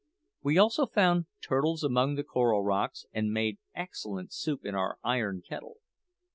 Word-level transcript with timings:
We 0.41 0.57
also 0.57 0.87
found 0.87 1.27
turtles 1.43 1.83
among 1.83 2.15
the 2.15 2.23
coral 2.23 2.63
rocks, 2.63 3.05
and 3.13 3.31
made 3.31 3.59
excellent 3.75 4.33
soup 4.33 4.65
in 4.65 4.73
our 4.73 4.97
iron 5.03 5.43
kettle. 5.47 5.77